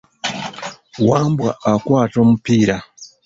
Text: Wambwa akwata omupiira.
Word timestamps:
Wambwa 1.07 1.49
akwata 1.73 2.15
omupiira. 2.23 2.77